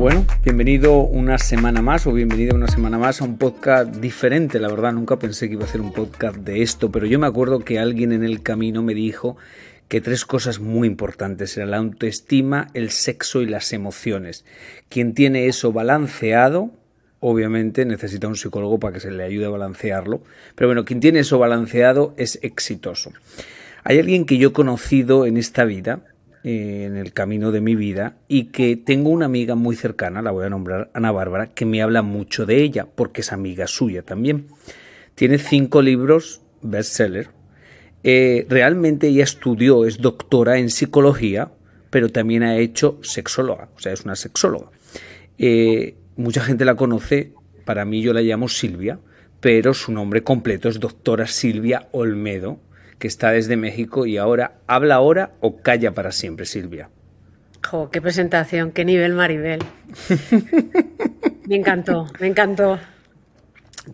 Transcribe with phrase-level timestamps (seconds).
[0.00, 4.58] Bueno, bienvenido una semana más o bienvenido una semana más a un podcast diferente.
[4.58, 7.26] La verdad, nunca pensé que iba a hacer un podcast de esto, pero yo me
[7.26, 9.36] acuerdo que alguien en el camino me dijo
[9.88, 14.46] que tres cosas muy importantes eran la autoestima, el sexo y las emociones.
[14.88, 16.70] Quien tiene eso balanceado,
[17.20, 20.22] obviamente necesita un psicólogo para que se le ayude a balancearlo,
[20.54, 23.12] pero bueno, quien tiene eso balanceado es exitoso.
[23.84, 26.00] Hay alguien que yo he conocido en esta vida,
[26.42, 30.46] en el camino de mi vida y que tengo una amiga muy cercana, la voy
[30.46, 34.46] a nombrar Ana Bárbara, que me habla mucho de ella porque es amiga suya también.
[35.14, 37.28] Tiene cinco libros bestseller.
[38.02, 41.52] Eh, realmente ella estudió, es doctora en psicología,
[41.90, 44.70] pero también ha hecho sexóloga, o sea, es una sexóloga.
[45.36, 48.98] Eh, mucha gente la conoce, para mí yo la llamo Silvia,
[49.40, 52.60] pero su nombre completo es doctora Silvia Olmedo,
[53.00, 56.90] que está desde México y ahora habla ahora o calla para siempre, Silvia.
[57.68, 59.60] Jo, qué presentación, qué nivel Maribel.
[61.48, 62.78] me encantó, me encantó.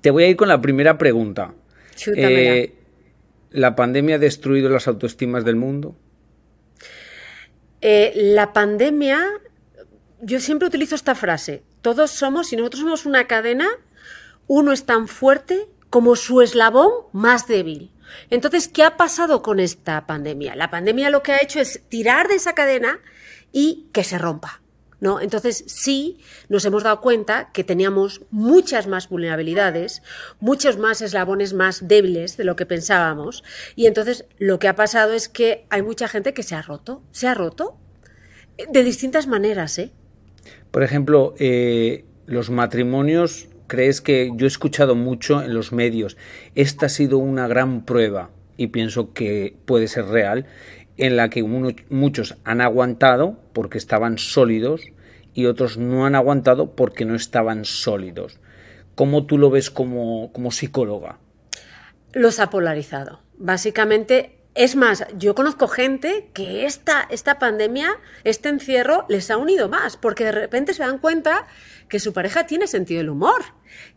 [0.01, 1.55] Te voy a ir con la primera pregunta.
[2.15, 2.75] Eh,
[3.51, 5.97] ¿La pandemia ha destruido las autoestimas del mundo?
[7.81, 9.25] Eh, la pandemia,
[10.21, 13.69] yo siempre utilizo esta frase, todos somos, si nosotros somos una cadena,
[14.49, 17.93] uno es tan fuerte como su eslabón más débil.
[18.31, 20.57] Entonces, ¿qué ha pasado con esta pandemia?
[20.57, 23.01] La pandemia lo que ha hecho es tirar de esa cadena
[23.53, 24.63] y que se rompa.
[24.99, 25.21] ¿No?
[25.21, 30.03] Entonces sí nos hemos dado cuenta que teníamos muchas más vulnerabilidades,
[30.41, 33.45] muchos más eslabones más débiles de lo que pensábamos
[33.77, 37.03] y entonces lo que ha pasado es que hay mucha gente que se ha roto,
[37.11, 37.77] se ha roto
[38.71, 39.93] de distintas maneras, ¿eh?
[40.71, 46.17] Por ejemplo, eh, los matrimonios crees que yo he escuchado mucho en los medios,
[46.55, 50.47] esta ha sido una gran prueba y pienso que puede ser real,
[50.97, 54.83] en la que muchos han aguantado porque estaban sólidos
[55.35, 58.41] y otros no han aguantado porque no estaban sólidos.
[58.95, 61.19] ¿Cómo tú lo ves como, como psicóloga?
[62.15, 63.21] Los ha polarizado.
[63.37, 69.69] Básicamente es más, yo conozco gente que esta, esta pandemia, este encierro, les ha unido
[69.69, 71.47] más, porque de repente se dan cuenta
[71.91, 73.45] que su pareja tiene sentido del humor,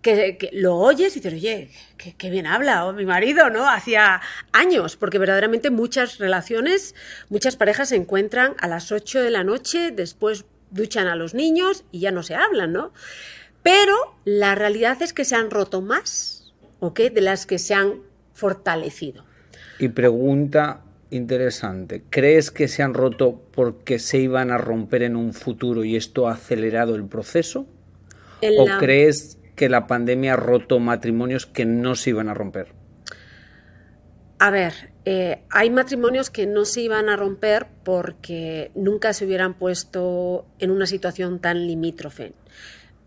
[0.01, 1.71] que, lo oyes y dices, oye,
[2.17, 3.69] qué, bien habla, o mi marido, ¿no?
[3.69, 4.19] Hacía
[4.51, 6.93] años, porque verdaderamente muchas relaciones,
[7.29, 11.85] muchas parejas se encuentran a las 8 de la noche, después duchan a los niños
[11.93, 12.91] y ya no se hablan, ¿no?
[13.63, 16.99] Pero la realidad es que se han roto más, ¿ok?
[16.99, 18.01] De las que se han
[18.33, 19.28] fortalecido.
[19.79, 25.33] Y pregunta interesante, ¿crees que se han roto porque se iban a romper en un
[25.33, 27.65] futuro y esto ha acelerado el proceso?
[28.41, 32.73] ¿O crees que la pandemia ha roto matrimonios que no se iban a romper?
[34.37, 34.73] A ver,
[35.03, 40.71] eh, hay matrimonios que no se iban a romper porque nunca se hubieran puesto en
[40.71, 42.33] una situación tan limítrofe.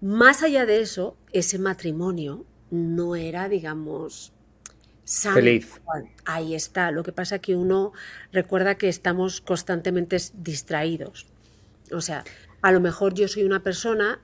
[0.03, 4.33] Más allá de eso, ese matrimonio no era, digamos,
[5.05, 5.81] Feliz.
[6.25, 6.91] Ahí está.
[6.91, 7.93] Lo que pasa es que uno
[8.33, 11.27] recuerda que estamos constantemente distraídos.
[11.91, 12.25] O sea,
[12.63, 14.21] a lo mejor yo soy una persona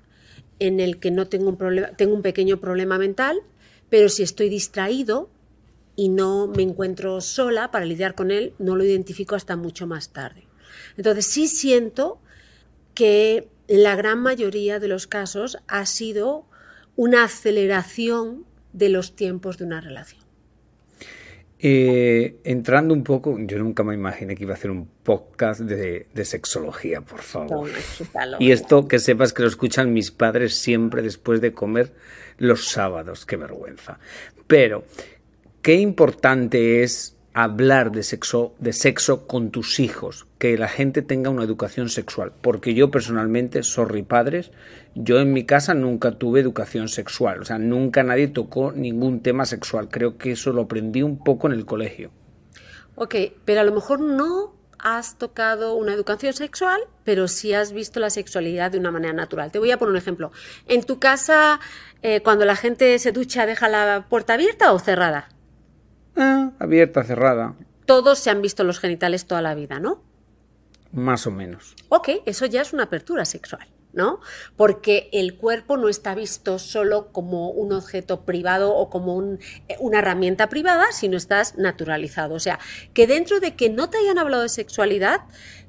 [0.59, 3.41] en el que no tengo un problema, tengo un pequeño problema mental,
[3.91, 5.31] pero si estoy distraído
[5.97, 10.13] y no me encuentro sola para lidiar con él, no lo identifico hasta mucho más
[10.13, 10.47] tarde.
[10.97, 12.21] Entonces sí siento
[12.95, 16.47] que la gran mayoría de los casos ha sido
[16.97, 20.28] una aceleración de los tiempos de una relación.
[21.61, 26.07] Eh, entrando un poco, yo nunca me imaginé que iba a hacer un podcast de,
[26.25, 27.69] sexología, por favor.
[28.39, 31.93] y esto que sepas que lo escuchan mis padres siempre después de comer
[32.37, 33.99] los sábados, qué vergüenza.
[34.47, 34.85] Pero,
[35.61, 41.31] qué importante es hablar de sexo, de sexo con tus hijos, que la gente tenga
[41.31, 42.33] una educación sexual.
[42.41, 44.51] Porque yo personalmente, sorry padres,
[44.97, 49.47] yo en mi casa nunca tuve educación sexual, o sea, nunca nadie tocó ningún tema
[49.47, 49.89] sexual.
[49.89, 52.11] Creo que eso lo aprendí un poco en el colegio.
[52.97, 53.15] Ok,
[53.45, 58.11] pero a lo mejor no has tocado una educación sexual, pero sí has visto la
[58.11, 59.53] sexualidad de una manera natural.
[59.53, 60.33] Te voy a poner un ejemplo.
[60.67, 61.61] En tu casa,
[62.03, 65.29] eh, cuando la gente se ducha, ¿deja la puerta abierta o cerrada?
[66.19, 67.55] Ah, abierta, cerrada.
[67.87, 70.03] Todos se han visto los genitales toda la vida, ¿no?
[70.93, 71.75] Más o menos.
[71.89, 73.67] Ok, eso ya es una apertura sexual.
[73.93, 74.21] ¿no?
[74.57, 80.01] Porque el cuerpo no está visto solo como un objeto privado o como eh, una
[80.01, 82.35] herramienta privada, sino estás naturalizado.
[82.35, 82.59] O sea,
[82.93, 85.23] que dentro de que no te hayan hablado de sexualidad,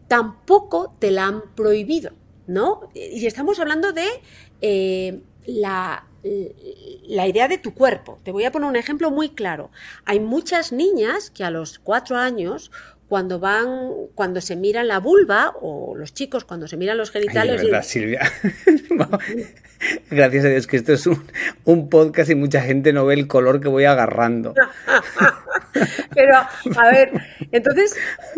[0.08, 2.12] tampoco te la han prohibido,
[2.46, 2.90] ¿no?
[2.94, 4.08] Y estamos hablando de
[4.62, 8.20] eh, la, la idea de tu cuerpo.
[8.24, 9.72] Te voy a poner un ejemplo muy claro.
[10.06, 12.72] Hay muchas niñas que a los cuatro años
[13.10, 17.64] cuando van, cuando se miran la vulva, o los chicos cuando se miran los genitales.
[17.64, 18.32] verdad, Silvia.
[20.12, 21.26] Gracias a Dios que esto es un,
[21.66, 24.54] un, podcast y mucha gente no ve el color que voy agarrando.
[26.14, 27.12] Pero, a ver,
[27.52, 27.96] entonces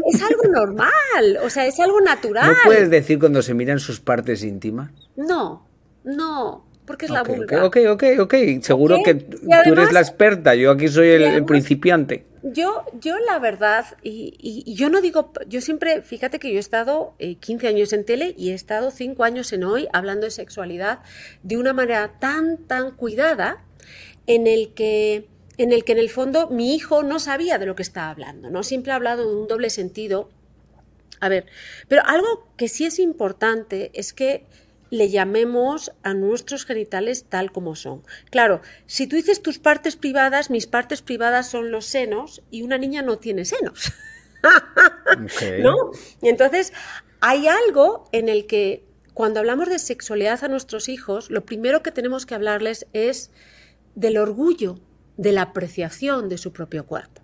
[0.07, 2.47] es algo normal, o sea, es algo natural.
[2.47, 4.91] ¿No puedes decir cuando se miran sus partes íntimas?
[5.17, 5.67] No,
[6.05, 7.65] no, porque es la vulva.
[7.65, 12.25] Ok, ok, ok, seguro que tú eres la experta, yo aquí soy el principiante.
[12.43, 17.13] Yo, yo la verdad, y, yo no digo, yo siempre, fíjate que yo he estado
[17.19, 20.99] 15 eh, años en tele y he estado 5 años en hoy hablando de sexualidad
[21.43, 23.63] de una manera tan, tan cuidada
[24.25, 25.27] en el que
[25.57, 28.49] en el que en el fondo mi hijo no sabía de lo que estaba hablando,
[28.49, 28.63] ¿no?
[28.63, 30.29] Siempre ha hablado de un doble sentido.
[31.19, 31.45] A ver,
[31.87, 34.45] pero algo que sí es importante es que
[34.91, 38.03] le llamemos a nuestros genitales tal como son.
[38.29, 42.77] Claro, si tú dices tus partes privadas, mis partes privadas son los senos y una
[42.77, 43.91] niña no tiene senos.
[45.61, 45.75] ¿No?
[46.21, 46.73] Y entonces
[47.21, 48.83] hay algo en el que
[49.13, 53.31] cuando hablamos de sexualidad a nuestros hijos, lo primero que tenemos que hablarles es
[53.95, 54.79] del orgullo,
[55.15, 57.21] de la apreciación de su propio cuerpo.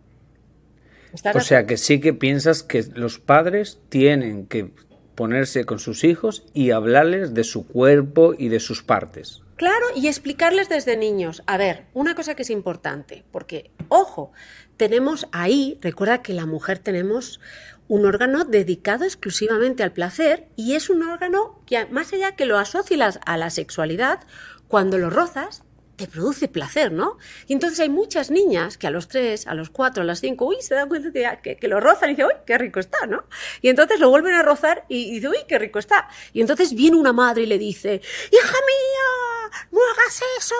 [1.34, 4.72] O sea que sí que piensas que los padres tienen que
[5.18, 9.42] ponerse con sus hijos y hablarles de su cuerpo y de sus partes.
[9.56, 11.42] Claro, y explicarles desde niños.
[11.48, 14.31] A ver, una cosa que es importante, porque, ojo,
[14.78, 17.42] tenemos ahí, recuerda que la mujer tenemos
[17.88, 22.60] un órgano dedicado exclusivamente al placer y es un órgano que, más allá que lo
[22.60, 24.20] asocias a la sexualidad,
[24.68, 25.63] cuando lo rozas,
[25.98, 27.18] te produce placer, ¿no?
[27.48, 30.46] Y entonces hay muchas niñas que a los tres, a los cuatro, a las cinco,
[30.46, 31.12] uy, se dan cuenta
[31.42, 33.26] que, que, lo rozan y dicen, uy, qué rico está, ¿no?
[33.62, 36.08] Y entonces lo vuelven a rozar y, dicen, uy, qué rico está.
[36.34, 38.00] Y entonces viene una madre y le dice,
[38.32, 40.56] hija mía, no hagas eso,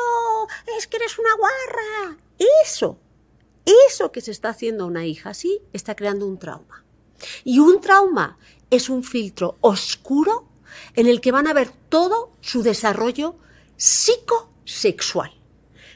[0.76, 2.18] es que eres una guarra.
[2.66, 3.00] Eso,
[3.64, 6.84] eso que se está haciendo a una hija así, está creando un trauma.
[7.44, 8.40] Y un trauma
[8.72, 10.48] es un filtro oscuro
[10.96, 13.36] en el que van a ver todo su desarrollo
[13.76, 15.32] psico sexual.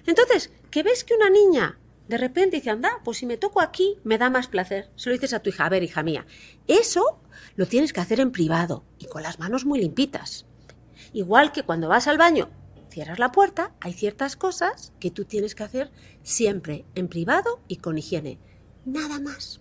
[0.07, 1.77] Entonces, ¿qué ves que una niña
[2.11, 4.91] de repente dice, anda, pues si me toco aquí, me da más placer.
[4.97, 6.25] Se lo dices a tu hija, a ver, hija mía,
[6.67, 7.21] eso
[7.55, 10.45] lo tienes que hacer en privado y con las manos muy limpitas.
[11.13, 12.49] Igual que cuando vas al baño,
[12.89, 15.89] cierras la puerta, hay ciertas cosas que tú tienes que hacer
[16.21, 18.39] siempre en privado y con higiene.
[18.83, 19.60] Nada más.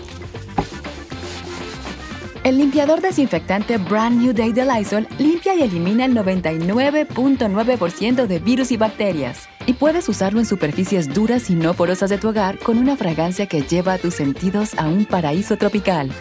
[2.43, 8.71] El limpiador desinfectante Brand New Day de Lysol limpia y elimina el 99.9% de virus
[8.71, 9.47] y bacterias.
[9.67, 13.45] Y puedes usarlo en superficies duras y no porosas de tu hogar con una fragancia
[13.45, 16.11] que lleva a tus sentidos a un paraíso tropical.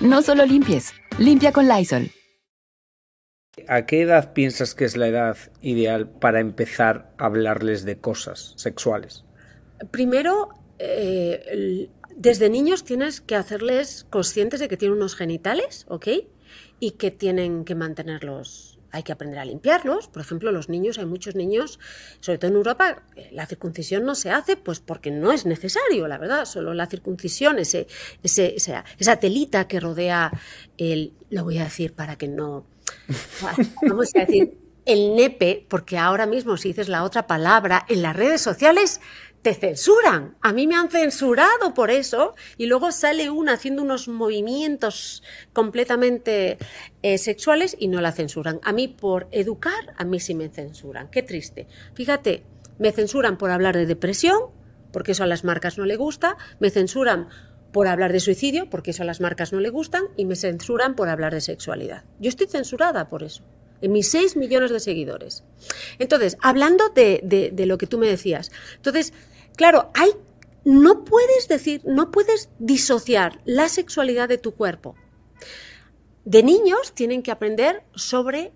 [0.00, 2.10] No solo limpies, limpia con Lysol.
[3.68, 8.54] ¿A qué edad piensas que es la edad ideal para empezar a hablarles de cosas
[8.56, 9.24] sexuales?
[9.92, 10.48] Primero,
[10.80, 16.08] eh, desde niños tienes que hacerles conscientes de que tienen unos genitales, ¿ok?
[16.80, 20.08] Y que tienen que mantenerlos hay que aprender a limpiarlos.
[20.08, 21.78] Por ejemplo, los niños, hay muchos niños,
[22.20, 26.16] sobre todo en Europa, la circuncisión no se hace pues porque no es necesario, la
[26.16, 26.46] verdad.
[26.46, 27.86] Solo la circuncisión, ese,
[28.22, 30.32] ese, esa, esa telita que rodea
[30.78, 32.66] el, lo voy a decir para que no,
[33.82, 34.56] vamos a decir,
[34.86, 39.00] el nepe, porque ahora mismo si dices la otra palabra en las redes sociales,
[39.46, 40.36] te censuran.
[40.40, 45.22] A mí me han censurado por eso y luego sale una haciendo unos movimientos
[45.52, 46.58] completamente
[47.02, 48.58] eh, sexuales y no la censuran.
[48.64, 51.08] A mí por educar, a mí sí me censuran.
[51.12, 51.68] Qué triste.
[51.94, 52.42] Fíjate,
[52.80, 54.50] me censuran por hablar de depresión,
[54.90, 56.36] porque eso a las marcas no le gusta.
[56.58, 57.28] Me censuran
[57.70, 60.06] por hablar de suicidio, porque eso a las marcas no le gustan.
[60.16, 62.02] Y me censuran por hablar de sexualidad.
[62.18, 63.44] Yo estoy censurada por eso
[63.80, 65.44] en mis 6 millones de seguidores.
[65.98, 67.20] Entonces, hablando de,
[67.52, 69.12] de, lo que tú me decías, entonces,
[69.56, 70.10] claro, hay,
[70.64, 74.94] no puedes decir, no puedes disociar la sexualidad de tu cuerpo.
[76.24, 78.52] De niños tienen que aprender sobre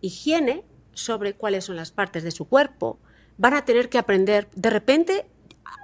[0.00, 2.98] higiene, sobre cuáles son las partes de su cuerpo.
[3.38, 5.26] Van a tener que aprender, de repente,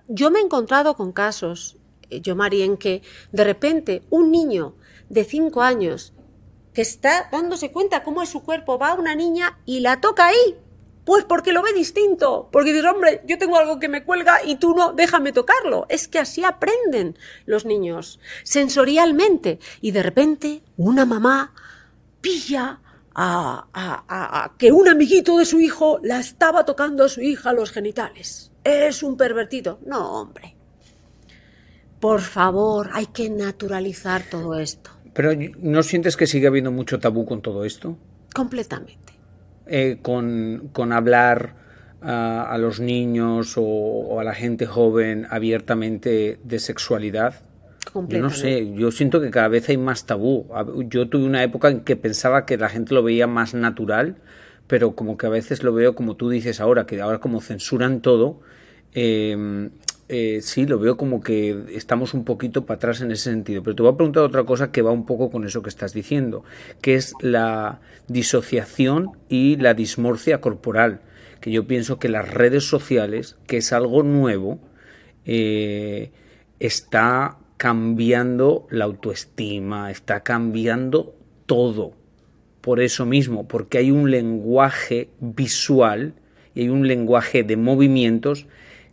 [0.07, 1.77] yo me he encontrado con casos,
[2.11, 3.03] eh, yo Mari, en que
[3.33, 4.77] de repente un niño
[5.09, 6.13] de 5 años
[6.73, 10.27] que está dándose cuenta cómo es su cuerpo, va a una niña y la toca
[10.27, 10.57] ahí.
[11.09, 14.57] Pues porque lo ve distinto, porque dice, hombre, yo tengo algo que me cuelga y
[14.57, 15.87] tú no, déjame tocarlo.
[15.89, 19.59] Es que así aprenden los niños, sensorialmente.
[19.81, 21.55] Y de repente, una mamá
[22.21, 22.83] pilla
[23.15, 27.71] a, a, que un amiguito de su hijo la estaba tocando a su hija los
[27.71, 28.53] genitales.
[28.63, 29.79] Es un pervertido.
[29.87, 30.57] No, hombre.
[32.01, 34.91] Por favor, hay que naturalizar todo esto.
[35.15, 37.97] Pero ¿no sientes que sigue habiendo mucho tabú con todo esto?
[38.35, 39.18] Completamente.
[39.69, 41.55] Eh, con, con, hablar
[42.01, 47.35] a, los niños o, a la gente joven abiertamente de sexualidad.
[48.09, 50.47] Yo no sé, yo siento que cada vez hay más tabú.
[50.89, 54.17] Yo tuve una época en que pensaba que la gente lo veía más natural,
[54.67, 58.01] pero como que a veces lo veo como tú dices ahora, que ahora como censuran
[58.01, 58.41] todo,
[58.95, 59.71] eh,
[60.09, 63.63] eh, sí, lo veo como que estamos un poquito para atrás en ese sentido.
[63.63, 65.93] Pero te voy a preguntar otra cosa que va un poco con eso que estás
[65.93, 66.45] diciendo,
[66.81, 71.03] que es la disociación y la dismorcia corporal.
[71.41, 74.59] Que yo pienso que las redes sociales, que es algo nuevo,
[75.27, 76.11] eh,
[76.59, 81.93] está cambiando la autoestima, está cambiando todo.
[82.63, 86.15] Por eso mismo, porque hay un lenguaje visual
[86.55, 88.47] y hay un lenguaje de movimientos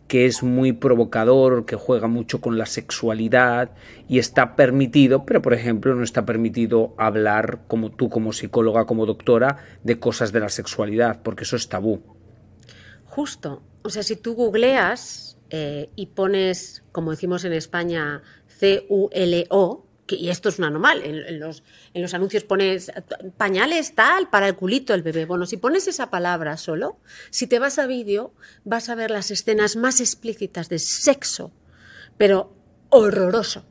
[0.08, 3.70] que es muy provocador, que juega mucho con la sexualidad
[4.08, 9.06] y está permitido, pero por ejemplo no está permitido hablar como tú como psicóloga, como
[9.06, 12.02] doctora, de cosas de la sexualidad, porque eso es tabú.
[13.04, 13.62] Justo.
[13.82, 20.48] O sea, si tú googleas eh, y pones, como decimos en España, C-U-L-O, y esto
[20.48, 21.62] es una normal, en, los,
[22.14, 22.92] anuncios pones
[23.36, 25.24] pañales tal para el culito del bebé.
[25.24, 26.98] Bueno, si pones esa palabra solo,
[27.30, 28.32] si te vas a vídeo,
[28.64, 31.52] vas a ver las escenas más explícitas de sexo,
[32.16, 32.54] pero
[32.90, 33.64] horroroso,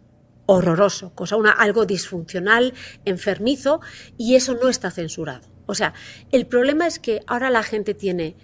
[0.46, 2.74] horroroso, cosa una, algo disfuncional,
[3.06, 3.80] enfermizo,
[4.18, 5.48] y eso no está censurado.
[5.68, 5.94] O sea,
[6.32, 8.36] el problema es que ahora la gente tiene,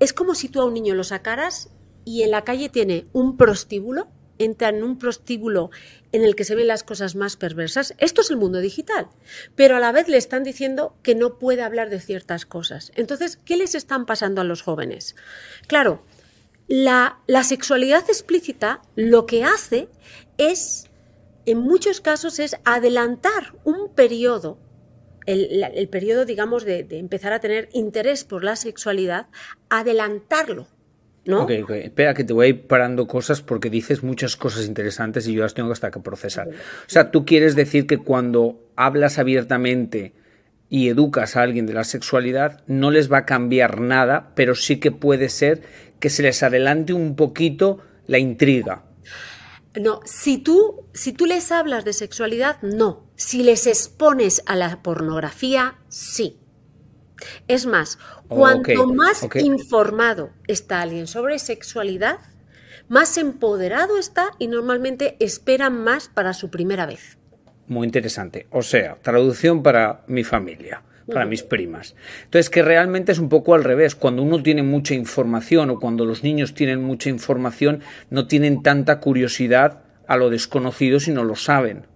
[0.00, 1.70] es como si tú a un niño lo sacaras
[2.04, 4.08] y en la calle tiene un prostíbulo
[4.40, 5.70] entra en un prostíbulo
[6.12, 7.94] en el que se ven las cosas más perversas.
[7.98, 9.08] Esto es el mundo digital,
[9.54, 12.90] pero a la vez le están diciendo que no puede hablar de ciertas cosas.
[12.96, 15.14] Entonces, ¿qué les están pasando a los jóvenes?
[15.66, 16.04] Claro,
[16.66, 19.88] la, sexualidad explícita lo que hace
[20.38, 20.88] es,
[21.44, 24.58] en muchos casos, es adelantar un periodo
[25.26, 29.28] el, periodo, digamos, de, empezar a tener interés por la sexualidad,
[29.68, 30.66] adelantarlo
[31.24, 31.42] ¿no?
[31.44, 35.34] Ok, Espera que te voy a ir parando cosas porque dices muchas cosas interesantes y
[35.34, 36.48] yo las tengo hasta que procesar.
[36.48, 40.14] O sea, tú quieres decir que cuando hablas abiertamente
[40.68, 44.78] y educas a alguien de la sexualidad, no les va a cambiar nada, pero sí
[44.78, 45.62] que puede ser
[45.98, 48.84] que se les adelante un poquito la intriga.
[49.78, 53.06] No, si tú, si tú les hablas de sexualidad, no.
[53.14, 56.39] Si les expones a la pornografía, sí.
[57.48, 57.98] Es más,
[58.28, 62.18] cuanto más informado está alguien sobre sexualidad,
[62.88, 67.18] más empoderado está y normalmente esperan más para su primera vez.
[67.68, 68.48] Muy interesante.
[68.50, 71.94] O sea, traducción para mi familia, para mis primas.
[72.24, 73.94] Entonces, que realmente es un poco al revés.
[73.94, 78.98] Cuando uno tiene mucha información o cuando los niños tienen mucha información, no tienen tanta
[78.98, 81.86] curiosidad a lo desconocido si no lo saben.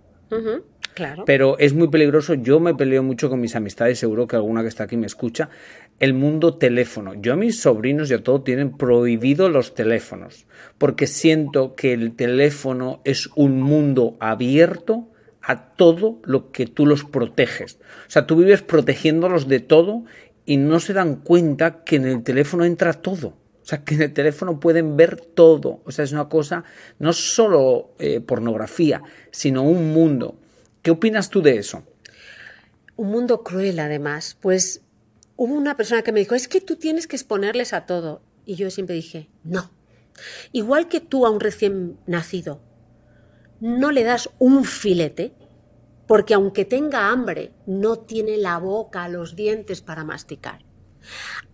[1.26, 2.34] Pero es muy peligroso.
[2.34, 5.50] Yo me peleo mucho con mis amistades, seguro que alguna que está aquí me escucha.
[5.98, 7.14] El mundo teléfono.
[7.14, 10.46] Yo a mis sobrinos ya todo tienen prohibido los teléfonos,
[10.78, 15.08] porque siento que el teléfono es un mundo abierto
[15.42, 17.78] a todo lo que tú los proteges.
[18.06, 20.04] O sea, tú vives protegiéndolos de todo
[20.46, 23.28] y no se dan cuenta que en el teléfono entra todo.
[23.28, 25.80] O sea, que en el teléfono pueden ver todo.
[25.84, 26.64] O sea, es una cosa,
[26.98, 30.36] no solo eh, pornografía, sino un mundo.
[30.84, 31.82] ¿Qué opinas tú de eso?
[32.96, 34.36] Un mundo cruel, además.
[34.38, 34.82] Pues
[35.34, 38.20] hubo una persona que me dijo, es que tú tienes que exponerles a todo.
[38.44, 39.70] Y yo siempre dije, no.
[40.52, 42.60] Igual que tú a un recién nacido
[43.60, 45.32] no le das un filete,
[46.06, 50.66] porque aunque tenga hambre, no tiene la boca, los dientes para masticar.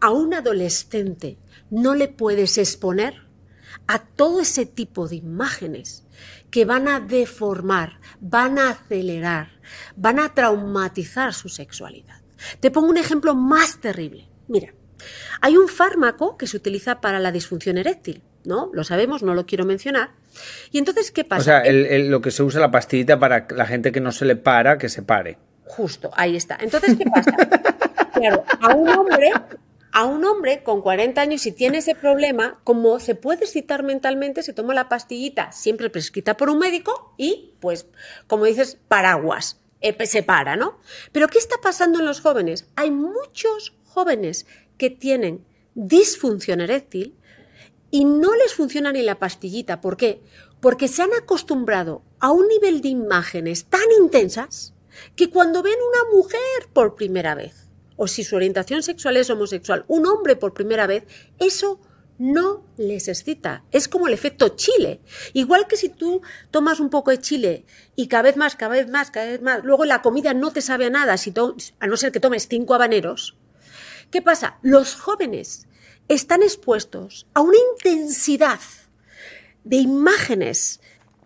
[0.01, 1.39] A un adolescente
[1.71, 3.15] no le puedes exponer
[3.87, 6.05] a todo ese tipo de imágenes
[6.51, 9.49] que van a deformar, van a acelerar,
[9.97, 12.21] van a traumatizar su sexualidad.
[12.61, 14.29] Te pongo un ejemplo más terrible.
[14.49, 14.73] Mira,
[15.41, 18.71] hay un fármaco que se utiliza para la disfunción eréctil, ¿no?
[18.73, 20.11] Lo sabemos, no lo quiero mencionar.
[20.71, 21.41] Y entonces, ¿qué pasa?
[21.41, 24.37] O sea, lo que se usa la pastillita para la gente que no se le
[24.37, 25.39] para, que se pare.
[25.65, 26.59] Justo, ahí está.
[26.61, 27.33] Entonces, ¿qué pasa?
[28.15, 29.33] claro, a un hombre,
[29.93, 34.43] a un hombre con 40 años, si tiene ese problema, como se puede citar mentalmente,
[34.43, 37.87] se toma la pastillita, siempre prescrita por un médico, y, pues,
[38.27, 39.61] como dices, paraguas.
[39.81, 40.79] Eh, se para, ¿no?
[41.11, 42.67] Pero ¿qué está pasando en los jóvenes?
[42.77, 45.45] Hay muchos jóvenes que tienen
[45.75, 47.17] disfunción eréctil
[47.91, 49.81] y no les funciona ni la pastillita.
[49.81, 50.23] ¿Por qué?
[50.61, 54.75] Porque se han acostumbrado a un nivel de imágenes tan intensas
[55.17, 57.70] que cuando ven una mujer por primera vez,
[58.03, 61.05] o si su orientación sexual es homosexual, un hombre por primera vez,
[61.39, 61.83] eso
[62.17, 63.63] no les excita.
[63.73, 65.03] Es como el efecto chile.
[65.35, 67.67] Igual que si tú tomas un poco de chile
[67.97, 70.63] y cada vez más, cada vez más, cada vez más, luego la comida no te
[70.63, 71.35] sabe a nada, si
[71.79, 73.37] a no ser que tomes cinco habaneros.
[74.11, 74.59] ¿Qué pasa?
[74.63, 75.67] Los jóvenes
[76.09, 78.61] están expuestos a una intensidad
[79.65, 80.81] de imágenes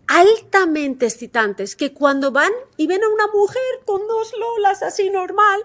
[0.09, 5.65] altamente excitantes que cuando van y ven a una mujer con dos lolas así normal,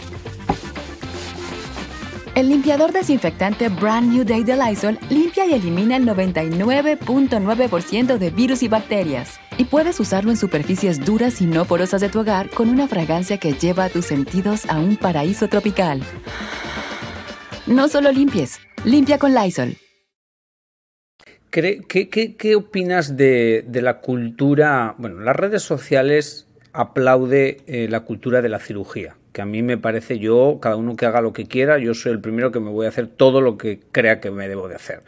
[2.33, 8.63] El limpiador desinfectante Brand New Day de Lysol limpia y elimina el 99.9% de virus
[8.63, 9.37] y bacterias.
[9.57, 13.37] Y puedes usarlo en superficies duras y no porosas de tu hogar con una fragancia
[13.37, 16.01] que lleva a tus sentidos a un paraíso tropical.
[17.67, 19.75] No solo limpies, limpia con Lysol.
[21.49, 24.95] ¿Qué, opinas de, la cultura?
[24.97, 29.77] Bueno, las redes sociales aplaude eh, la cultura de la cirugía que a mí me
[29.77, 32.69] parece yo, cada uno que haga lo que quiera, yo soy el primero que me
[32.69, 35.03] voy a hacer todo lo que crea que me debo de hacer.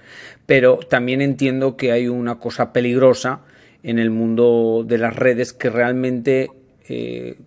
[0.45, 3.41] Pero también entiendo que hay una cosa peligrosa
[3.83, 6.51] en el mundo de las redes que realmente
[6.88, 7.38] eh,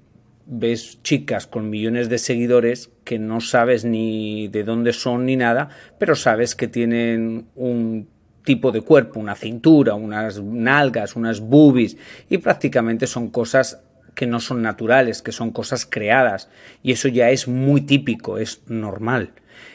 [0.47, 5.71] ves chicas con millones de seguidores que no sabes ni de dónde son ni nada,
[5.99, 8.09] pero sabes que tienen un
[8.45, 11.97] tipo de cuerpo, una cintura, unas nalgas, unas boobies
[12.29, 13.83] y prácticamente son cosas
[14.17, 16.49] que no son naturales, que son cosas creadas,
[16.83, 19.31] y eso ya es muy típico, es normal.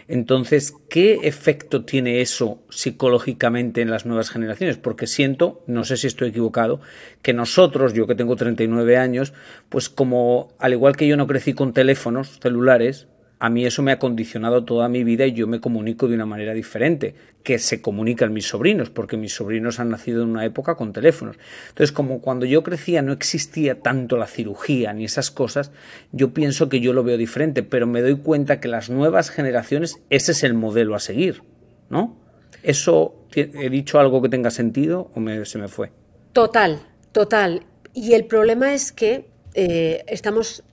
[0.07, 4.77] Entonces, ¿qué efecto tiene eso psicológicamente en las nuevas generaciones?
[4.77, 6.81] Porque siento, no sé si estoy equivocado,
[7.21, 9.33] que nosotros, yo que tengo 39 años,
[9.69, 13.07] pues como al igual que yo no crecí con teléfonos celulares,
[13.41, 16.27] a mí eso me ha condicionado toda mi vida y yo me comunico de una
[16.27, 20.75] manera diferente que se comunican mis sobrinos, porque mis sobrinos han nacido en una época
[20.75, 21.37] con teléfonos.
[21.69, 25.71] Entonces, como cuando yo crecía no existía tanto la cirugía ni esas cosas,
[26.11, 29.99] yo pienso que yo lo veo diferente, pero me doy cuenta que las nuevas generaciones,
[30.11, 31.41] ese es el modelo a seguir,
[31.89, 32.15] ¿no?
[32.61, 35.89] ¿Eso he dicho algo que tenga sentido o se me fue?
[36.31, 36.79] Total,
[37.11, 37.63] total.
[37.95, 39.25] Y el problema es que
[39.55, 40.63] eh, estamos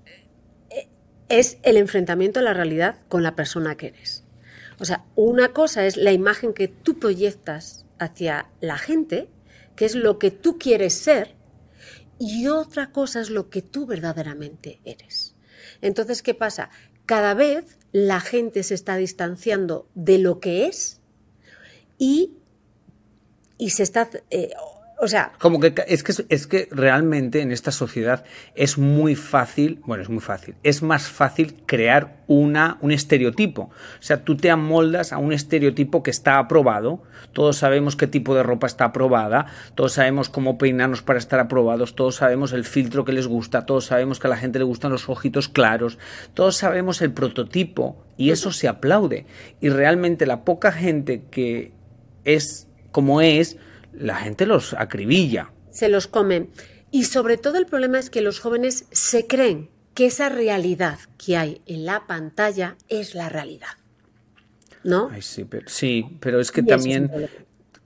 [1.29, 4.25] es el enfrentamiento a la realidad con la persona que eres.
[4.81, 9.29] O sea, una cosa es la imagen que tú proyectas hacia la gente,
[9.77, 11.35] que es lo que tú quieres ser,
[12.19, 15.35] y otra cosa es lo que tú verdaderamente eres.
[15.81, 16.71] Entonces, ¿qué pasa?
[17.07, 21.01] Cada vez la gente se está distanciando de lo que es
[21.97, 22.35] y,
[23.57, 24.51] y se está, eh,
[25.01, 28.25] O sea, como que es que es que realmente en esta sociedad
[28.57, 33.63] es muy fácil, bueno, es muy fácil, es más fácil crear una un estereotipo.
[33.63, 37.01] O sea, tú te amoldas a un estereotipo que está aprobado.
[37.33, 41.95] Todos sabemos qué tipo de ropa está aprobada, todos sabemos cómo peinarnos para estar aprobados,
[41.95, 44.91] todos sabemos el filtro que les gusta, todos sabemos que a la gente le gustan
[44.91, 45.99] los ojitos claros,
[46.35, 49.27] todos sabemos el prototipo y eso se aplaude.
[49.61, 51.73] Y realmente la poca gente que
[52.25, 53.59] es como es
[53.93, 55.53] la gente los acribilla.
[55.71, 56.51] Se los comen.
[56.91, 61.37] Y sobre todo el problema es que los jóvenes se creen que esa realidad que
[61.37, 63.69] hay en la pantalla es la realidad.
[64.85, 65.11] ¿No?
[65.21, 67.11] sí, pero, sí, pero es que también...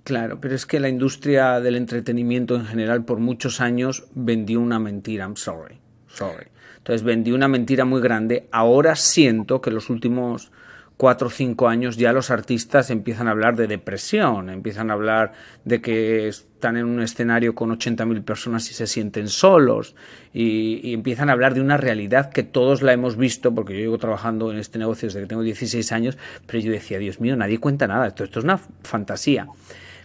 [0.05, 4.79] claro, pero es que la industria del entretenimiento en general por muchos años vendió una
[4.79, 5.25] mentira.
[5.25, 5.79] I'm sorry.
[6.07, 6.49] Sorry.
[6.77, 8.49] Entonces vendió una mentira muy grande.
[8.53, 10.53] Ahora siento que los últimos
[10.97, 15.33] cuatro o cinco años ya los artistas empiezan a hablar de depresión, empiezan a hablar
[15.65, 19.95] de que están en un escenario con 80.000 personas y se sienten solos
[20.33, 23.99] y, empiezan a hablar de una realidad que todos la hemos visto, porque yo llevo
[23.99, 27.59] trabajando en este negocio desde que tengo 16 años, pero yo decía, Dios mío, nadie
[27.59, 29.49] cuenta nada, esto, esto es una fantasía.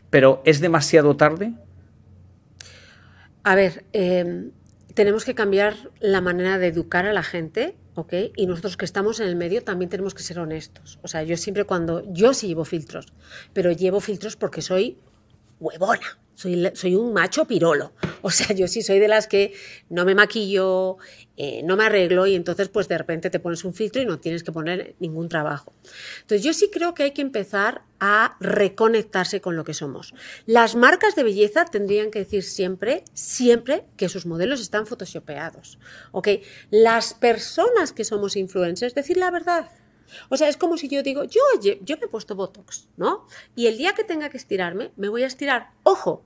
[0.09, 1.53] Pero ¿es demasiado tarde?
[3.43, 4.49] A ver, eh,
[4.93, 8.13] tenemos que cambiar la manera de educar a la gente ¿ok?
[8.35, 10.99] Y nosotros que estamos en el medio también tenemos que ser honestos.
[11.01, 13.07] O sea, yo siempre cuando, yo sí llevo filtros,
[13.53, 14.97] pero llevo filtros porque soy
[15.59, 17.93] huevona soy, soy un macho pirolo.
[18.21, 19.53] O sea, yo sí soy de las que
[19.89, 20.97] no me maquillo,
[21.35, 24.19] eh, no me arreglo y entonces pues de repente te pones un filtro y no
[24.19, 25.73] tienes que poner ningún trabajo.
[26.21, 30.13] Entonces yo sí creo que hay que empezar a reconectarse con lo que somos.
[30.45, 35.79] Las marcas de belleza tendrían que decir siempre, siempre que sus modelos están photoshopeados.
[36.11, 36.27] ¿Ok?
[36.69, 39.71] Las personas que somos influencers, decir la verdad.
[40.29, 43.25] O sea, es como si yo digo, yo, yo me he puesto Botox, ¿no?
[43.55, 45.71] Y el día que tenga que estirarme, me voy a estirar.
[45.83, 46.23] Ojo,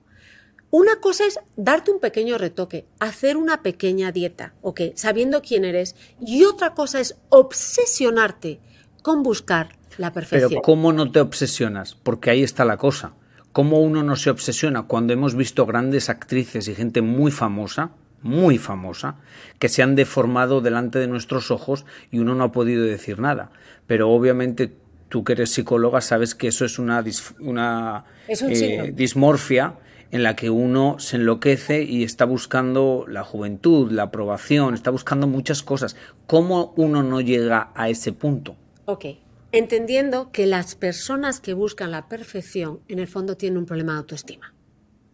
[0.72, 4.82] una cosa es darte un pequeño retoque, hacer una pequeña dieta, ¿ok?
[4.96, 5.96] Sabiendo quién eres.
[6.26, 8.60] Y otra cosa es obsesionarte
[9.04, 10.50] con buscar la perfección.
[10.50, 11.96] Pero ¿cómo no te obsesionas?
[11.96, 13.14] Porque ahí está la cosa.
[13.52, 17.92] ¿Cómo uno no se obsesiona cuando hemos visto grandes actrices y gente muy famosa
[18.24, 19.16] muy famosa,
[19.60, 23.50] que se han deformado delante de nuestros ojos y uno no ha podido decir nada.
[23.88, 24.72] Pero obviamente
[25.10, 27.04] tú que eres psicóloga sabes que eso es una,
[27.40, 29.76] una eh, dismorfia
[30.12, 35.28] en la que uno se enloquece y está buscando la juventud, la aprobación, está buscando
[35.28, 35.96] muchas cosas.
[36.28, 38.56] ¿Cómo uno no llega a ese punto?
[38.86, 39.06] Ok,
[39.52, 44.00] entendiendo que las personas que buscan la perfección en el fondo tienen un problema de
[44.00, 44.54] autoestima.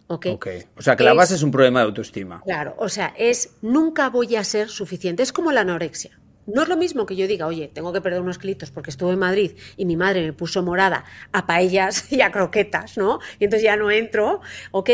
[0.07, 0.27] ¿ok?
[0.75, 2.41] O sea, que la base es un problema de autoestima.
[2.45, 5.23] Claro, o sea, es nunca voy a ser suficiente.
[5.23, 6.19] Es como la anorexia.
[6.47, 9.11] No es lo mismo que yo diga, oye, tengo que perder unos kilitos porque estuve
[9.11, 13.19] en Madrid y mi madre me puso morada a paellas y a croquetas, ¿no?
[13.37, 14.39] Y entonces ya no entro,
[14.71, 14.89] ¿ok?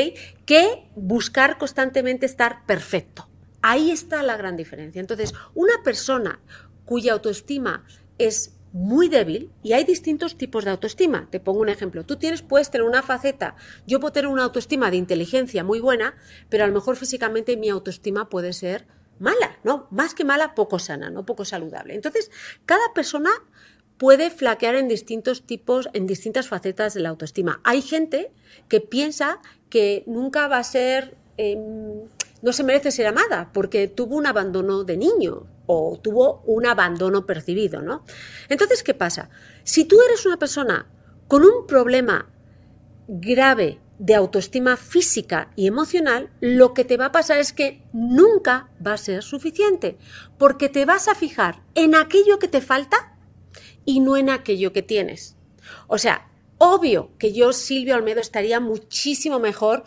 [0.46, 3.30] Que buscar constantemente estar perfecto.
[3.62, 5.00] Ahí está la gran diferencia.
[5.00, 6.40] Entonces, una persona
[6.86, 7.86] cuya autoestima
[8.18, 11.28] es muy débil y hay distintos tipos de autoestima.
[11.30, 12.04] Te pongo un ejemplo.
[12.04, 16.16] Tú tienes, puedes tener una faceta, yo puedo tener una autoestima de inteligencia muy buena,
[16.50, 18.88] pero a lo mejor físicamente mi autoestima puede ser
[19.20, 19.88] mala, ¿no?
[19.92, 21.26] Más que mala, poco sana, ¿no?
[21.26, 21.96] Poco saludable.
[21.96, 22.32] Entonces,
[22.66, 23.30] cada persona
[23.98, 27.62] puede flaquear en distintos tipos, en distintas facetas de la autoestima.
[27.64, 28.32] Hay gente
[28.68, 32.08] que piensa que nunca va a ser, em,
[32.42, 37.26] no se merece ser amada porque tuvo un abandono de niño, o tuvo un abandono
[37.26, 38.04] percibido, ¿no?
[38.50, 39.30] Entonces, ¿qué pasa?
[39.64, 40.88] Si tú eres una persona
[41.28, 42.30] con un problema
[43.08, 48.70] grave de autoestima física y emocional, lo que te va a pasar es que nunca
[48.86, 49.98] va a ser suficiente,
[50.38, 53.18] porque te vas a fijar en aquello que te falta
[53.86, 55.36] y no en aquello que tienes.
[55.88, 59.84] O sea, obvio que yo, Silvio Almedo, estaría muchísimo mejor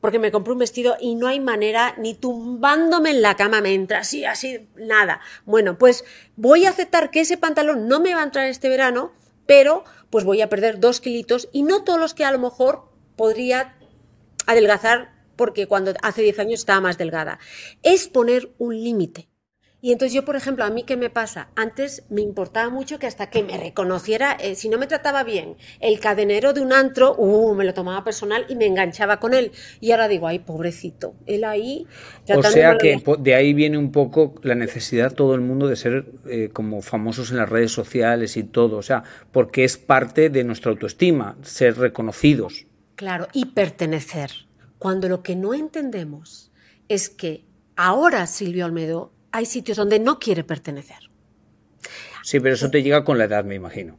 [0.00, 3.72] porque me compré un vestido y no hay manera ni tumbándome en la cama me
[3.72, 5.20] entra así, así, nada.
[5.44, 9.12] Bueno, pues voy a aceptar que ese pantalón no me va a entrar este verano,
[9.46, 12.91] pero pues voy a perder dos kilitos y no todos los que a lo mejor
[13.22, 13.76] podría
[14.48, 17.38] adelgazar porque cuando hace 10 años estaba más delgada.
[17.84, 19.28] Es poner un límite.
[19.80, 21.50] Y entonces yo, por ejemplo, a mí qué me pasa?
[21.54, 25.56] Antes me importaba mucho que hasta que me reconociera, eh, si no me trataba bien,
[25.78, 29.52] el cadenero de un antro, uh, me lo tomaba personal y me enganchaba con él.
[29.80, 31.86] Y ahora digo, ay, pobrecito, él ahí...
[32.28, 36.06] O sea que de ahí viene un poco la necesidad todo el mundo de ser
[36.28, 40.42] eh, como famosos en las redes sociales y todo, o sea, porque es parte de
[40.42, 42.66] nuestra autoestima, ser reconocidos.
[42.96, 44.30] Claro, y pertenecer.
[44.78, 46.52] Cuando lo que no entendemos
[46.88, 47.44] es que
[47.76, 51.10] ahora Silvio Almedo hay sitios donde no quiere pertenecer.
[52.22, 53.96] Sí, pero eso te llega con la edad, me imagino.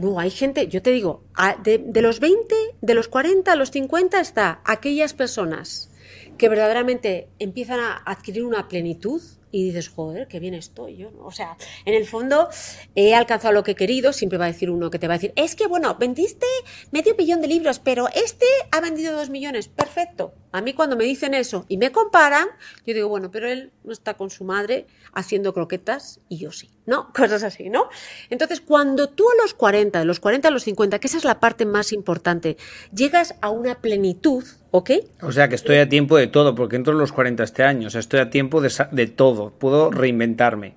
[0.00, 1.24] no, hay gente, yo te digo,
[1.62, 5.90] de, de los 20, de los 40 a los 50 está aquellas personas
[6.36, 11.24] que verdaderamente empiezan a adquirir una plenitud y dices, joder, qué bien estoy yo, ¿no?
[11.24, 12.48] O sea, en el fondo
[12.94, 15.18] he alcanzado lo que he querido, siempre va a decir uno que te va a
[15.18, 16.46] decir, es que bueno, vendiste
[16.90, 20.34] medio millón de libros, pero este ha vendido dos millones, perfecto.
[20.52, 22.48] A mí cuando me dicen eso y me comparan,
[22.86, 26.70] yo digo, bueno, pero él no está con su madre haciendo croquetas y yo sí,
[26.86, 27.12] ¿no?
[27.14, 27.88] Cosas así, ¿no?
[28.30, 31.24] Entonces, cuando tú a los 40, de los 40 a los 50, que esa es
[31.24, 32.56] la parte más importante,
[32.94, 34.90] llegas a una plenitud, ¿ok?
[35.22, 37.88] O sea, que estoy a tiempo de todo, porque entro en los 40 este año,
[37.88, 40.74] o sea, estoy a tiempo de, de todo, puedo reinventarme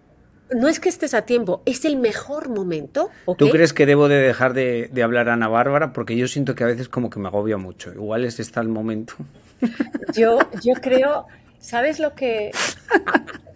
[0.54, 3.10] no es que estés a tiempo, es el mejor momento.
[3.38, 5.94] ¿Tú crees que debo de dejar de, de, hablar a Ana Bárbara?
[5.94, 7.94] Porque yo siento que a veces como que me agobia mucho.
[7.94, 9.14] Igual es está el momento.
[10.14, 11.28] Yo, yo creo,
[11.60, 12.52] ¿sabes lo que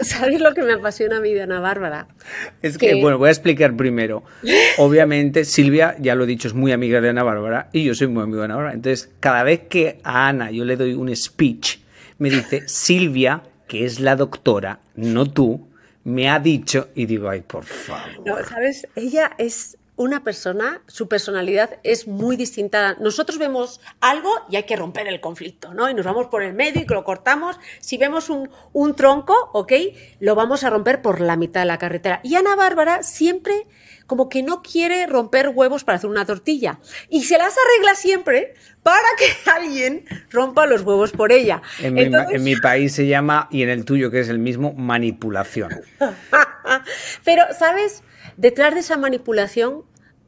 [0.20, 2.08] ¿Sabes lo que me apasiona a mí de Ana Bárbara?
[2.62, 4.24] Es que, bueno, voy a explicar primero.
[4.78, 8.08] Obviamente, Silvia, ya lo he dicho, es muy amiga de Ana Bárbara y yo soy
[8.08, 8.76] muy amigo de Ana Bárbara.
[8.76, 11.80] Entonces, cada vez que a Ana yo le doy un speech,
[12.20, 15.68] me dice, Silvia, que es la doctora, no tú,
[16.04, 18.26] me ha dicho, y digo, ay, por favor.
[18.26, 18.88] No, ¿sabes?
[18.96, 22.96] Ella es una persona, su personalidad es muy distinta.
[23.00, 25.90] Nosotros vemos algo y hay que romper el conflicto, ¿no?
[25.90, 27.58] Y nos vamos por el medio y lo cortamos.
[27.80, 29.74] Si vemos un, un tronco, ¿ok?
[30.20, 32.20] Lo vamos a romper por la mitad de la carretera.
[32.24, 33.68] Y Ana Bárbara siempre
[34.08, 36.80] como que no quiere romper huevos para hacer una tortilla.
[37.10, 41.62] Y se las arregla siempre para que alguien rompa los huevos por ella.
[41.80, 44.74] En, mi, en mi país se llama, y en el tuyo que es el mismo,
[44.74, 45.82] manipulación.
[47.24, 48.04] Pero, ¿sabes?
[48.38, 49.84] Detrás de esa manipulación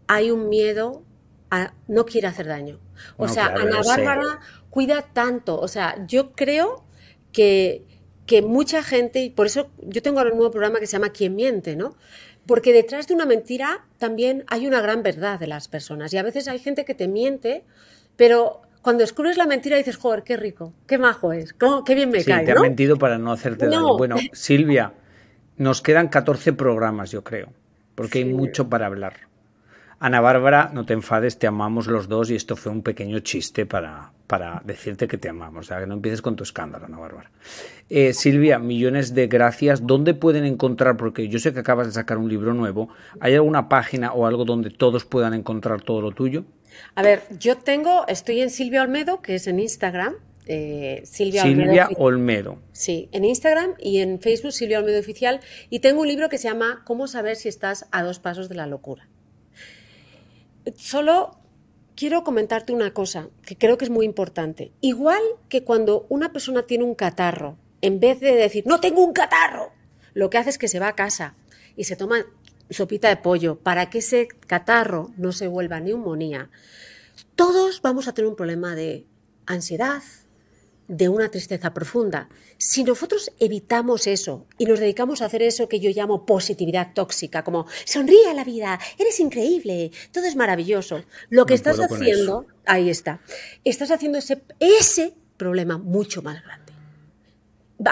[0.07, 1.03] hay un miedo
[1.49, 2.79] a no quiere hacer daño.
[3.17, 5.59] O sea, Ana Bárbara cuida tanto.
[5.59, 6.83] O sea, yo creo
[7.31, 7.83] que,
[8.25, 11.09] que mucha gente, y por eso yo tengo ahora un nuevo programa que se llama
[11.09, 11.95] Quién miente, ¿no?
[12.47, 16.13] Porque detrás de una mentira también hay una gran verdad de las personas.
[16.13, 17.63] Y a veces hay gente que te miente,
[18.15, 21.53] pero cuando descubres la mentira dices, joder, qué rico, qué majo es,
[21.85, 22.45] qué bien me cae.
[22.45, 23.97] te ha mentido para no hacerte daño.
[23.97, 24.93] Bueno, Silvia,
[25.57, 27.49] nos quedan 14 programas, yo creo
[27.97, 29.26] porque hay mucho para hablar.
[29.99, 33.65] Ana Bárbara, no te enfades, te amamos los dos y esto fue un pequeño chiste
[33.65, 35.65] para, para decirte que te amamos.
[35.65, 37.31] O sea, que no empieces con tu escándalo, Ana Bárbara.
[37.89, 39.87] Eh, Silvia, millones de gracias.
[39.87, 40.97] ¿Dónde pueden encontrar?
[40.97, 42.89] Porque yo sé que acabas de sacar un libro nuevo.
[43.19, 46.45] ¿Hay alguna página o algo donde todos puedan encontrar todo lo tuyo?
[46.93, 50.13] A ver, yo tengo, estoy en Silvia Olmedo, que es en Instagram,
[50.45, 51.43] eh, Silvia,
[51.97, 52.59] Olmedo.
[52.71, 55.39] Sí, en Instagram y en Facebook Silvia Olmedo Oficial.
[55.69, 58.55] Y tengo un libro que se llama Cómo saber si estás a dos pasos de
[58.55, 59.07] la locura.
[60.75, 61.37] Solo
[61.95, 64.71] quiero comentarte una cosa que creo que es muy importante.
[64.81, 69.13] Igual que cuando una persona tiene un catarro, en vez de decir, no tengo un
[69.13, 69.71] catarro,
[70.13, 71.35] lo que hace es que se va a casa
[71.75, 72.25] y se toma
[72.69, 76.49] sopita de pollo para que ese catarro no se vuelva neumonía.
[77.35, 79.05] Todos vamos a tener un problema de
[79.45, 80.01] ansiedad,
[80.87, 82.29] de una tristeza profunda.
[82.57, 87.43] Si nosotros evitamos eso y nos dedicamos a hacer eso que yo llamo positividad tóxica,
[87.43, 92.89] como sonríe a la vida, eres increíble, todo es maravilloso, lo que estás haciendo, ahí
[92.89, 93.21] está,
[93.63, 96.73] estás haciendo ese, ese problema mucho más grande.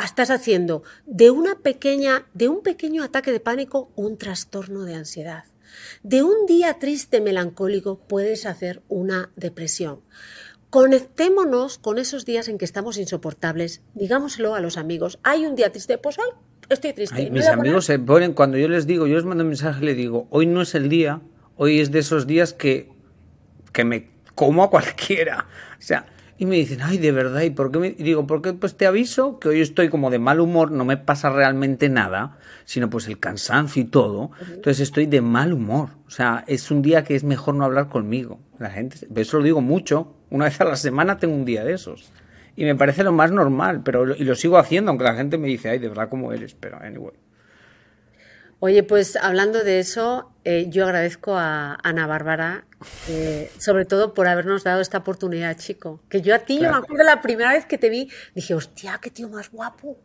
[0.04, 5.44] Estás haciendo de una pequeña, de un pequeño ataque de pánico un trastorno de ansiedad.
[6.04, 10.02] De un día triste melancólico puedes hacer una depresión.
[10.76, 13.82] Conectémonos con esos días en que estamos insoportables.
[13.94, 15.20] Digámoslo a los amigos.
[15.24, 16.26] Hay un día triste, pues hoy
[16.68, 17.32] estoy triste.
[17.32, 20.28] mis amigos se ponen, cuando yo les digo, yo les mando un mensaje, le digo,
[20.32, 21.22] hoy no es el día,
[21.56, 22.92] hoy es de esos días que,
[23.72, 25.48] que me como a cualquiera.
[25.80, 27.80] O sea, y me dicen, ay, de verdad, ¿y por qué?
[27.80, 27.92] Me...
[27.92, 31.30] digo, porque pues te aviso que hoy estoy como de mal humor, no me pasa
[31.30, 34.32] realmente nada, sino pues el cansancio y todo.
[34.42, 35.90] Entonces estoy de mal humor.
[36.08, 38.40] O sea, es un día que es mejor no hablar conmigo.
[38.60, 40.14] La gente, eso lo digo mucho.
[40.30, 42.12] Una vez a la semana tengo un día de esos.
[42.58, 45.48] Y me parece lo más normal, pero y lo sigo haciendo, aunque la gente me
[45.48, 46.56] dice, ay, de verdad, ¿cómo eres?
[46.56, 47.14] Pero, anyway.
[48.66, 52.66] Oye, pues hablando de eso, eh, yo agradezco a Ana Bárbara,
[53.08, 56.02] eh, sobre todo por habernos dado esta oportunidad, chico.
[56.10, 58.98] Que yo a ti, yo me acuerdo la primera vez que te vi, dije, hostia,
[59.00, 60.00] qué tío más guapo.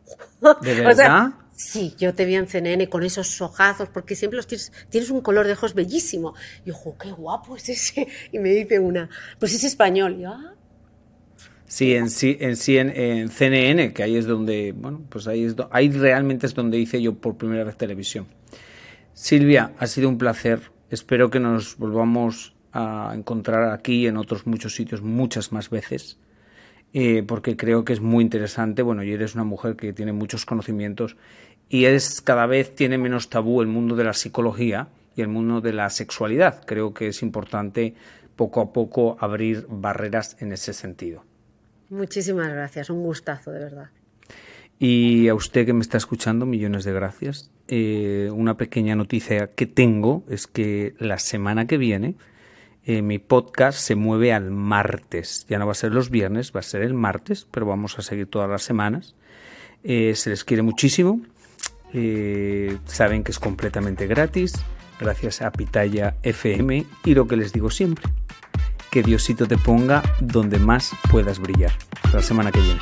[0.61, 1.31] ¿De verdad?
[1.55, 5.21] sí, yo te vi en CNN con esos ojazos, porque siempre los tienes, tienes un
[5.21, 6.35] color de ojos bellísimo.
[6.63, 8.07] Y yo, qué guapo es ese.
[8.31, 10.17] Y me dice una, pues es español.
[10.19, 10.53] Y yo, ah,
[11.65, 15.55] Sí, en, sí, en, sí en, CNN, que ahí es donde, bueno, pues ahí, es
[15.71, 18.27] ahí realmente es donde hice yo por primera vez televisión.
[19.13, 20.71] Silvia, ha sido un placer.
[20.89, 26.17] Espero que nos volvamos a encontrar aquí y en otros muchos sitios muchas más veces,
[26.93, 28.81] eh, porque creo que es muy interesante.
[28.81, 31.17] Bueno, y eres una mujer que tiene muchos conocimientos
[31.69, 35.61] y es cada vez tiene menos tabú el mundo de la psicología y el mundo
[35.61, 36.63] de la sexualidad.
[36.65, 37.95] Creo que es importante
[38.35, 41.23] poco a poco abrir barreras en ese sentido.
[41.89, 43.89] Muchísimas gracias, un gustazo, de verdad.
[44.79, 47.51] Y a usted que me está escuchando, millones de gracias.
[47.73, 52.15] Eh, una pequeña noticia que tengo es que la semana que viene
[52.83, 55.45] eh, mi podcast se mueve al martes.
[55.47, 58.01] Ya no va a ser los viernes, va a ser el martes, pero vamos a
[58.01, 59.15] seguir todas las semanas.
[59.85, 61.21] Eh, se les quiere muchísimo.
[62.85, 64.53] saben que es completamente gratis,
[64.99, 68.03] gracias a Pitaya FM y lo que les digo siempre,
[68.91, 71.71] que Diosito te ponga donde más puedas brillar.
[72.13, 72.81] la semana que viene.